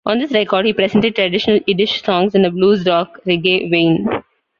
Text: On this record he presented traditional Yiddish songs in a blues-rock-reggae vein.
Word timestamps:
On 0.03 0.17
this 0.17 0.31
record 0.31 0.65
he 0.65 0.73
presented 0.73 1.13
traditional 1.13 1.59
Yiddish 1.67 2.01
songs 2.01 2.33
in 2.33 2.43
a 2.43 2.49
blues-rock-reggae 2.49 3.69
vein. 3.69 4.07